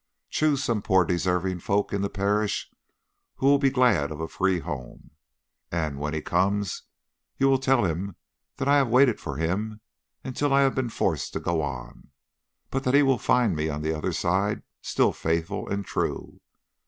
"Choose 0.31 0.63
some 0.63 0.81
poor 0.81 1.05
deserving 1.05 1.59
folk 1.59 1.93
in 1.93 2.01
the 2.01 2.09
parish 2.09 2.71
who 3.35 3.45
will 3.45 3.59
be 3.59 3.69
glad 3.69 4.09
of 4.09 4.19
a 4.19 4.25
home 4.25 4.27
free. 4.29 4.63
And 5.71 5.99
when 5.99 6.15
he 6.15 6.23
comes 6.23 6.85
you 7.37 7.47
will 7.47 7.59
tell 7.59 7.85
him 7.85 8.15
that 8.57 8.67
I 8.67 8.77
have 8.77 8.87
waited 8.89 9.19
for 9.19 9.35
him 9.37 9.79
until 10.23 10.51
I 10.55 10.61
have 10.63 10.73
been 10.73 10.89
forced 10.89 11.33
to 11.33 11.39
go 11.39 11.61
on, 11.61 12.07
but 12.71 12.83
that 12.85 12.95
he 12.95 13.03
will 13.03 13.19
find 13.19 13.55
me 13.55 13.69
on 13.69 13.83
the 13.83 13.93
other 13.95 14.11
side 14.11 14.63
still 14.81 15.11
faithful 15.13 15.69
and 15.69 15.85
true. 15.85 16.41